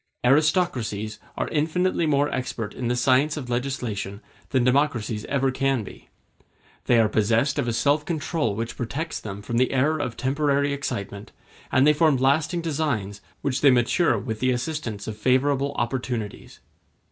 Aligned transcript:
Aristocracies 0.25 1.19
are 1.37 1.47
infinitely 1.49 2.07
more 2.07 2.27
expert 2.33 2.73
in 2.73 2.87
the 2.87 2.95
science 2.95 3.37
of 3.37 3.51
legislation 3.51 4.19
than 4.49 4.63
democracies 4.63 5.25
ever 5.25 5.51
can 5.51 5.83
be. 5.83 6.09
They 6.85 6.99
are 6.99 7.07
possessed 7.07 7.59
of 7.59 7.67
a 7.67 7.73
self 7.73 8.03
control 8.03 8.55
which 8.55 8.75
protects 8.77 9.19
them 9.19 9.43
from 9.43 9.57
the 9.57 9.71
errors 9.71 10.01
of 10.01 10.17
temporary 10.17 10.73
excitement, 10.73 11.33
and 11.71 11.85
they 11.85 11.93
form 11.93 12.17
lasting 12.17 12.61
designs 12.61 13.21
which 13.43 13.61
they 13.61 13.69
mature 13.69 14.17
with 14.17 14.39
the 14.39 14.49
assistance 14.49 15.05
of 15.07 15.17
favorable 15.17 15.71
opportunities. 15.73 16.61